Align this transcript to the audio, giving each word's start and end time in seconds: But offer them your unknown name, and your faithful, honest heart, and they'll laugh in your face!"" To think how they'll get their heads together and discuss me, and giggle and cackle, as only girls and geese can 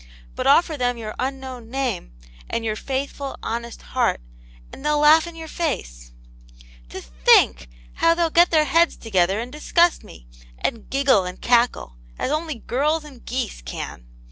But 0.33 0.47
offer 0.47 0.77
them 0.77 0.97
your 0.97 1.13
unknown 1.19 1.69
name, 1.69 2.13
and 2.49 2.65
your 2.65 2.75
faithful, 2.75 3.37
honest 3.43 3.83
heart, 3.93 4.19
and 4.73 4.83
they'll 4.83 4.97
laugh 4.97 5.27
in 5.27 5.35
your 5.35 5.47
face!"" 5.47 6.11
To 6.89 7.01
think 7.03 7.69
how 7.93 8.15
they'll 8.15 8.31
get 8.31 8.49
their 8.49 8.65
heads 8.65 8.97
together 8.97 9.39
and 9.39 9.51
discuss 9.51 10.01
me, 10.01 10.25
and 10.57 10.89
giggle 10.89 11.25
and 11.25 11.39
cackle, 11.39 11.97
as 12.17 12.31
only 12.31 12.55
girls 12.55 13.03
and 13.03 13.23
geese 13.23 13.61
can 13.61 14.07